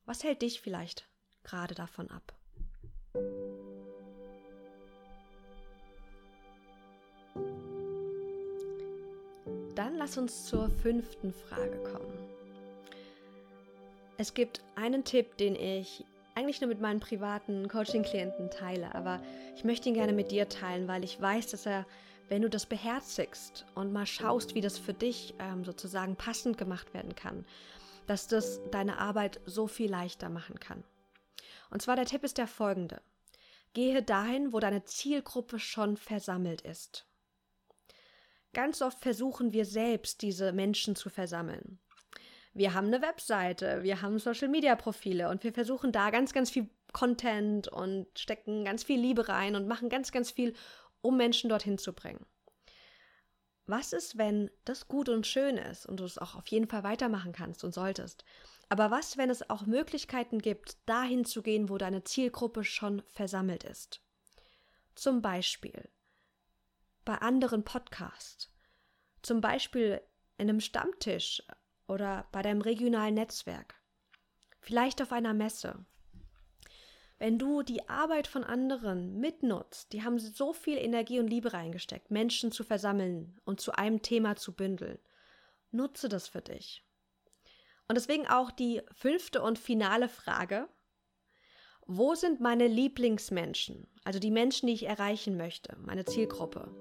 Was 0.05 0.23
hält 0.23 0.41
dich 0.41 0.61
vielleicht 0.61 1.07
gerade 1.43 1.75
davon 1.75 2.09
ab? 2.09 2.33
Dann 9.75 9.95
lass 9.97 10.17
uns 10.17 10.45
zur 10.45 10.69
fünften 10.69 11.33
Frage 11.33 11.77
kommen. 11.83 12.13
Es 14.17 14.33
gibt 14.33 14.61
einen 14.75 15.03
Tipp, 15.03 15.37
den 15.37 15.55
ich 15.55 16.05
eigentlich 16.35 16.61
nur 16.61 16.67
mit 16.67 16.79
meinen 16.79 16.99
privaten 16.99 17.67
Coaching-Klienten 17.67 18.51
teile, 18.51 18.93
aber 18.93 19.21
ich 19.55 19.63
möchte 19.63 19.89
ihn 19.89 19.95
gerne 19.95 20.13
mit 20.13 20.31
dir 20.31 20.47
teilen, 20.47 20.87
weil 20.87 21.03
ich 21.03 21.19
weiß, 21.19 21.47
dass 21.47 21.65
er 21.65 21.85
wenn 22.31 22.43
du 22.43 22.49
das 22.49 22.65
beherzigst 22.65 23.65
und 23.75 23.91
mal 23.91 24.05
schaust, 24.05 24.55
wie 24.55 24.61
das 24.61 24.77
für 24.77 24.93
dich 24.93 25.33
ähm, 25.39 25.65
sozusagen 25.65 26.15
passend 26.15 26.57
gemacht 26.57 26.93
werden 26.93 27.13
kann, 27.13 27.45
dass 28.07 28.27
das 28.27 28.61
deine 28.71 28.99
Arbeit 28.99 29.41
so 29.45 29.67
viel 29.67 29.91
leichter 29.91 30.29
machen 30.29 30.57
kann. 30.57 30.85
Und 31.71 31.81
zwar 31.81 31.97
der 31.97 32.05
Tipp 32.05 32.23
ist 32.23 32.37
der 32.37 32.47
folgende. 32.47 33.01
Gehe 33.73 34.01
dahin, 34.01 34.53
wo 34.53 34.61
deine 34.61 34.85
Zielgruppe 34.85 35.59
schon 35.59 35.97
versammelt 35.97 36.61
ist. 36.61 37.05
Ganz 38.53 38.81
oft 38.81 39.01
versuchen 39.01 39.51
wir 39.51 39.65
selbst, 39.65 40.21
diese 40.21 40.53
Menschen 40.53 40.95
zu 40.95 41.09
versammeln. 41.09 41.79
Wir 42.53 42.73
haben 42.73 42.87
eine 42.87 43.01
Webseite, 43.01 43.83
wir 43.83 44.01
haben 44.01 44.19
Social-Media-Profile 44.19 45.27
und 45.27 45.43
wir 45.43 45.51
versuchen 45.51 45.91
da 45.91 46.11
ganz, 46.11 46.31
ganz 46.31 46.49
viel 46.49 46.69
Content 46.93 47.67
und 47.67 48.07
stecken 48.17 48.63
ganz 48.65 48.83
viel 48.83 48.99
Liebe 48.99 49.27
rein 49.27 49.55
und 49.55 49.67
machen 49.67 49.89
ganz, 49.89 50.13
ganz 50.13 50.31
viel, 50.31 50.53
um 51.01 51.17
Menschen 51.17 51.49
dorthin 51.49 51.77
zu 51.77 51.93
bringen. 51.93 52.25
Was 53.65 53.93
ist, 53.93 54.17
wenn 54.17 54.49
das 54.65 54.87
gut 54.87 55.07
und 55.07 55.27
schön 55.27 55.57
ist 55.57 55.85
und 55.85 55.99
du 55.99 56.03
es 56.03 56.17
auch 56.17 56.35
auf 56.35 56.47
jeden 56.47 56.67
Fall 56.67 56.83
weitermachen 56.83 57.31
kannst 57.31 57.63
und 57.63 57.73
solltest? 57.73 58.25
Aber 58.69 58.89
was, 58.91 59.17
wenn 59.17 59.29
es 59.29 59.49
auch 59.49 59.65
Möglichkeiten 59.65 60.39
gibt, 60.39 60.77
dahin 60.87 61.25
zu 61.25 61.41
gehen, 61.41 61.69
wo 61.69 61.77
deine 61.77 62.03
Zielgruppe 62.03 62.63
schon 62.63 63.01
versammelt 63.07 63.63
ist? 63.63 64.01
Zum 64.95 65.21
Beispiel 65.21 65.89
bei 67.05 67.15
anderen 67.15 67.63
Podcasts, 67.63 68.51
zum 69.21 69.41
Beispiel 69.41 70.01
in 70.37 70.49
einem 70.49 70.59
Stammtisch 70.59 71.43
oder 71.87 72.27
bei 72.31 72.41
deinem 72.41 72.61
regionalen 72.61 73.15
Netzwerk, 73.15 73.75
vielleicht 74.59 75.01
auf 75.01 75.11
einer 75.11 75.33
Messe 75.33 75.85
wenn 77.21 77.37
du 77.37 77.61
die 77.61 77.87
Arbeit 77.87 78.25
von 78.25 78.43
anderen 78.43 79.19
mitnutzt, 79.19 79.93
die 79.93 80.01
haben 80.01 80.17
so 80.17 80.53
viel 80.53 80.79
Energie 80.79 81.19
und 81.19 81.27
Liebe 81.27 81.53
reingesteckt, 81.53 82.09
Menschen 82.09 82.51
zu 82.51 82.63
versammeln 82.63 83.39
und 83.45 83.61
zu 83.61 83.73
einem 83.73 84.01
Thema 84.01 84.37
zu 84.37 84.55
bündeln. 84.55 84.97
Nutze 85.69 86.09
das 86.09 86.27
für 86.27 86.41
dich. 86.41 86.83
Und 87.87 87.93
deswegen 87.93 88.25
auch 88.27 88.49
die 88.49 88.81
fünfte 88.91 89.43
und 89.43 89.59
finale 89.59 90.09
Frage. 90.09 90.67
Wo 91.85 92.15
sind 92.15 92.39
meine 92.39 92.65
Lieblingsmenschen, 92.65 93.87
also 94.03 94.17
die 94.17 94.31
Menschen, 94.31 94.65
die 94.65 94.73
ich 94.73 94.87
erreichen 94.87 95.37
möchte, 95.37 95.77
meine 95.77 96.05
Zielgruppe, 96.05 96.73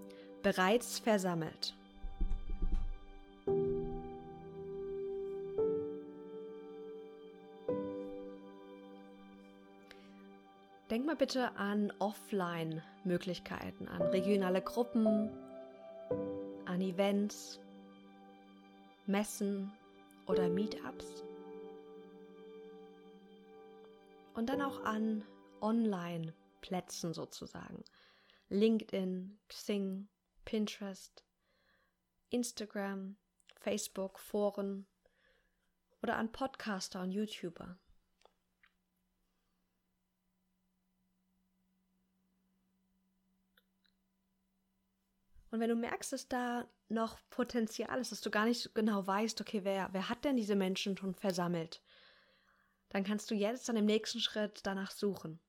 bereits 0.43 1.01
versammelt? 1.01 1.77
Denk 10.91 11.07
mal 11.07 11.15
bitte 11.15 11.55
an 11.55 11.93
Offline-Möglichkeiten, 12.01 13.87
an 13.87 14.03
regionale 14.03 14.61
Gruppen, 14.61 15.31
an 16.65 16.81
Events, 16.81 17.61
Messen 19.07 19.73
oder 20.27 20.49
Meetups. 20.49 21.23
Und 24.35 24.49
dann 24.49 24.63
auch 24.63 24.83
an 24.83 25.25
Online-Plätzen 25.61 27.15
sozusagen. 27.15 27.85
LinkedIn, 28.49 29.39
Xing, 29.47 30.09
Pinterest, 30.45 31.25
Instagram, 32.31 33.17
Facebook, 33.61 34.19
Foren 34.19 34.89
oder 36.03 36.17
an 36.17 36.33
Podcaster 36.33 37.01
und 37.01 37.13
YouTuber. 37.13 37.79
Und 45.51 45.61
wenn 45.61 45.69
du 45.69 45.77
merkst, 45.77 46.13
dass 46.13 46.29
da 46.29 46.69
noch 46.89 47.19
Potenzial 47.31 48.01
ist, 48.01 48.13
dass 48.13 48.21
du 48.21 48.31
gar 48.31 48.45
nicht 48.45 48.75
genau 48.75 49.07
weißt, 49.07 49.41
okay, 49.41 49.65
wer, 49.65 49.89
wer 49.93 50.09
hat 50.09 50.25
denn 50.25 50.37
diese 50.37 50.55
Menschen 50.57 50.97
schon 50.97 51.15
versammelt, 51.15 51.83
dann 52.91 53.05
kannst 53.05 53.31
du 53.31 53.35
jetzt 53.35 53.69
dann 53.69 53.77
im 53.77 53.87
nächsten 53.87 54.21
Schritt 54.21 54.61
danach 54.65 54.91
suchen. 54.91 55.41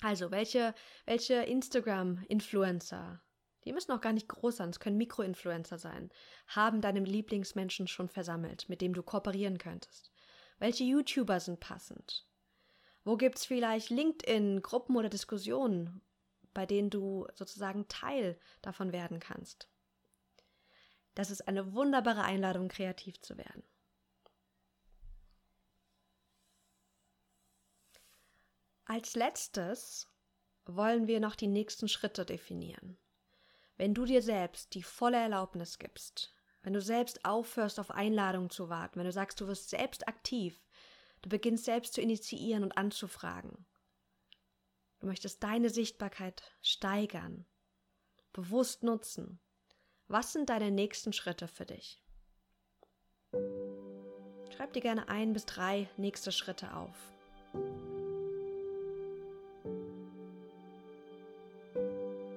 Also, 0.00 0.30
welche, 0.32 0.74
welche 1.06 1.34
Instagram-Influencer, 1.34 3.22
die 3.64 3.72
müssen 3.72 3.92
auch 3.92 4.00
gar 4.00 4.12
nicht 4.12 4.28
groß 4.28 4.56
sein, 4.56 4.70
es 4.70 4.80
können 4.80 4.96
Mikroinfluencer 4.96 5.78
sein, 5.78 6.10
haben 6.48 6.80
deine 6.80 7.00
Lieblingsmenschen 7.00 7.86
schon 7.86 8.08
versammelt, 8.08 8.68
mit 8.68 8.80
dem 8.80 8.94
du 8.94 9.04
kooperieren 9.04 9.58
könntest. 9.58 10.10
Welche 10.58 10.82
YouTuber 10.82 11.38
sind 11.38 11.60
passend? 11.60 12.26
Wo 13.04 13.16
gibt 13.16 13.38
es 13.38 13.46
vielleicht 13.46 13.90
LinkedIn-Gruppen 13.90 14.96
oder 14.96 15.08
Diskussionen, 15.08 16.02
bei 16.54 16.66
denen 16.66 16.90
du 16.90 17.26
sozusagen 17.34 17.88
Teil 17.88 18.38
davon 18.60 18.92
werden 18.92 19.20
kannst. 19.20 19.68
Das 21.14 21.30
ist 21.30 21.46
eine 21.46 21.74
wunderbare 21.74 22.22
Einladung, 22.22 22.68
kreativ 22.68 23.20
zu 23.20 23.36
werden. 23.36 23.62
Als 28.84 29.14
letztes 29.14 30.08
wollen 30.64 31.06
wir 31.06 31.20
noch 31.20 31.34
die 31.34 31.46
nächsten 31.46 31.88
Schritte 31.88 32.24
definieren. 32.24 32.98
Wenn 33.76 33.94
du 33.94 34.04
dir 34.04 34.22
selbst 34.22 34.74
die 34.74 34.82
volle 34.82 35.16
Erlaubnis 35.16 35.78
gibst, 35.78 36.34
wenn 36.62 36.72
du 36.72 36.80
selbst 36.80 37.24
aufhörst, 37.24 37.80
auf 37.80 37.90
Einladungen 37.90 38.50
zu 38.50 38.68
warten, 38.68 38.98
wenn 38.98 39.06
du 39.06 39.12
sagst, 39.12 39.40
du 39.40 39.46
wirst 39.48 39.70
selbst 39.70 40.06
aktiv, 40.06 40.62
du 41.22 41.28
beginnst 41.28 41.64
selbst 41.64 41.94
zu 41.94 42.00
initiieren 42.00 42.62
und 42.62 42.76
anzufragen, 42.76 43.66
Du 45.02 45.08
möchtest 45.08 45.42
deine 45.42 45.68
Sichtbarkeit 45.68 46.44
steigern, 46.62 47.44
bewusst 48.32 48.84
nutzen. 48.84 49.40
Was 50.06 50.32
sind 50.32 50.48
deine 50.48 50.70
nächsten 50.70 51.12
Schritte 51.12 51.48
für 51.48 51.66
dich? 51.66 52.04
Schreib 54.54 54.72
dir 54.72 54.80
gerne 54.80 55.08
ein 55.08 55.32
bis 55.32 55.44
drei 55.44 55.90
nächste 55.96 56.30
Schritte 56.30 56.72
auf. 56.76 56.94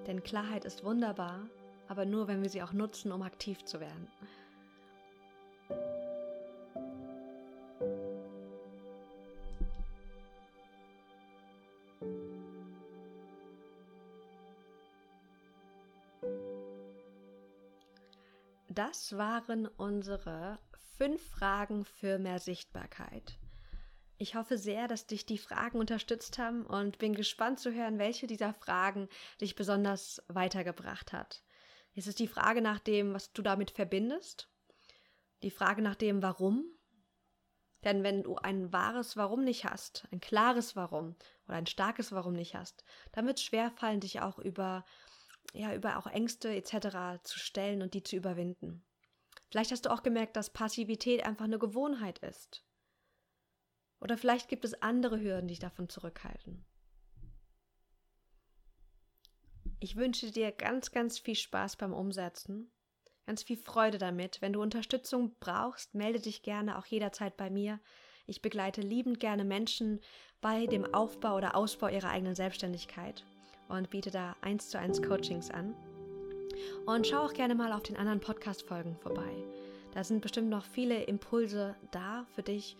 Denn 0.07 0.24
Klarheit 0.24 0.65
ist 0.65 0.84
wunderbar, 0.84 1.48
aber 1.88 2.05
nur, 2.05 2.27
wenn 2.27 2.41
wir 2.41 2.50
sie 2.50 2.63
auch 2.63 2.74
nutzen, 2.74 3.12
um 3.12 3.22
aktiv 3.22 3.63
zu 3.63 3.79
werden. 3.79 4.07
Das 18.95 19.17
waren 19.17 19.67
unsere 19.67 20.58
fünf 20.97 21.21
Fragen 21.21 21.84
für 21.84 22.17
mehr 22.17 22.39
Sichtbarkeit. 22.39 23.38
Ich 24.17 24.36
hoffe 24.36 24.58
sehr, 24.58 24.88
dass 24.88 25.05
dich 25.05 25.25
die 25.25 25.38
Fragen 25.38 25.79
unterstützt 25.79 26.38
haben 26.38 26.65
und 26.65 26.97
bin 26.97 27.13
gespannt 27.13 27.60
zu 27.60 27.73
hören, 27.73 27.99
welche 27.99 28.25
dieser 28.25 28.53
Fragen 28.53 29.10
dich 29.41 29.55
besonders 29.55 30.23
weitergebracht 30.29 31.12
hat. 31.12 31.43
Es 31.93 32.08
ist 32.08 32.19
die 32.19 32.29
Frage 32.29 32.62
nach 32.62 32.79
dem, 32.79 33.13
was 33.13 33.34
du 33.34 33.41
damit 33.41 33.71
verbindest, 33.71 34.49
die 35.43 35.51
Frage 35.51 35.81
nach 35.81 35.95
dem 35.95 36.23
Warum. 36.23 36.63
Denn 37.84 38.01
wenn 38.01 38.23
du 38.23 38.38
ein 38.38 38.71
wahres 38.71 39.17
Warum 39.17 39.43
nicht 39.43 39.65
hast, 39.65 40.08
ein 40.13 40.21
klares 40.21 40.77
Warum 40.77 41.17
oder 41.49 41.58
ein 41.58 41.67
starkes 41.67 42.13
Warum 42.13 42.34
nicht 42.34 42.55
hast, 42.55 42.86
dann 43.12 43.27
wird 43.27 43.39
es 43.39 43.43
schwerfallen, 43.43 43.99
dich 43.99 44.21
auch 44.21 44.39
über 44.39 44.86
ja, 45.53 45.73
über 45.73 45.97
auch 45.97 46.08
Ängste 46.08 46.53
etc. 46.55 47.21
zu 47.23 47.39
stellen 47.39 47.81
und 47.81 47.93
die 47.93 48.03
zu 48.03 48.15
überwinden. 48.15 48.86
Vielleicht 49.49 49.71
hast 49.71 49.86
du 49.86 49.91
auch 49.91 50.03
gemerkt, 50.03 50.36
dass 50.36 50.49
Passivität 50.49 51.25
einfach 51.25 51.45
eine 51.45 51.60
Gewohnheit 51.60 52.19
ist. 52.19 52.65
Oder 54.01 54.17
vielleicht 54.17 54.49
gibt 54.49 54.65
es 54.65 54.81
andere 54.81 55.19
Hürden, 55.19 55.47
die 55.47 55.53
dich 55.53 55.60
davon 55.60 55.89
zurückhalten. 55.89 56.65
Ich 59.79 59.95
wünsche 59.95 60.31
dir 60.31 60.51
ganz, 60.51 60.91
ganz 60.91 61.19
viel 61.19 61.36
Spaß 61.36 61.77
beim 61.77 61.93
Umsetzen, 61.93 62.71
ganz 63.25 63.43
viel 63.43 63.58
Freude 63.58 63.97
damit. 63.97 64.41
Wenn 64.41 64.53
du 64.53 64.62
Unterstützung 64.62 65.36
brauchst, 65.39 65.93
melde 65.95 66.19
dich 66.19 66.41
gerne 66.41 66.77
auch 66.77 66.86
jederzeit 66.86 67.38
bei 67.38 67.49
mir. 67.49 67.79
Ich 68.25 68.41
begleite 68.41 68.81
liebend 68.81 69.19
gerne 69.19 69.45
Menschen 69.45 70.01
bei 70.41 70.65
dem 70.65 70.93
Aufbau 70.93 71.36
oder 71.36 71.55
Ausbau 71.55 71.88
ihrer 71.88 72.10
eigenen 72.10 72.36
Selbstständigkeit 72.36 73.25
und 73.67 73.89
biete 73.89 74.12
da 74.12 74.36
eins 74.41 74.69
zu 74.69 74.80
eins 74.80 75.01
Coachings 75.01 75.49
an. 75.51 75.75
Und 76.86 77.08
schau 77.08 77.25
auch 77.25 77.34
gerne 77.34 77.56
mal 77.56 77.73
auf 77.73 77.84
den 77.84 77.97
anderen 77.97 78.19
Podcast-Folgen 78.19 78.95
vorbei. 78.97 79.32
Da 79.93 80.04
sind 80.04 80.21
bestimmt 80.21 80.49
noch 80.49 80.65
viele 80.65 81.04
Impulse 81.04 81.75
da 81.91 82.25
für 82.36 82.43
dich, 82.43 82.78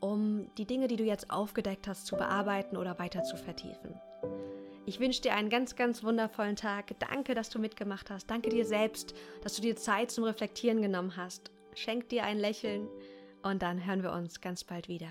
um 0.00 0.48
die 0.58 0.66
Dinge, 0.66 0.88
die 0.88 0.96
du 0.96 1.04
jetzt 1.04 1.30
aufgedeckt 1.30 1.88
hast, 1.88 2.06
zu 2.06 2.16
bearbeiten 2.16 2.76
oder 2.76 2.98
weiter 2.98 3.22
zu 3.22 3.36
vertiefen. 3.36 3.94
Ich 4.84 5.00
wünsche 5.00 5.22
dir 5.22 5.34
einen 5.34 5.50
ganz, 5.50 5.74
ganz 5.74 6.04
wundervollen 6.04 6.54
Tag. 6.54 6.94
Danke, 7.00 7.34
dass 7.34 7.50
du 7.50 7.58
mitgemacht 7.58 8.10
hast. 8.10 8.30
Danke 8.30 8.50
dir 8.50 8.64
selbst, 8.64 9.14
dass 9.42 9.56
du 9.56 9.62
dir 9.62 9.76
Zeit 9.76 10.12
zum 10.12 10.24
Reflektieren 10.24 10.80
genommen 10.80 11.16
hast. 11.16 11.50
Schenk 11.74 12.08
dir 12.08 12.24
ein 12.24 12.38
Lächeln 12.38 12.88
und 13.42 13.62
dann 13.62 13.84
hören 13.84 14.02
wir 14.02 14.12
uns 14.12 14.40
ganz 14.40 14.62
bald 14.62 14.88
wieder. 14.88 15.08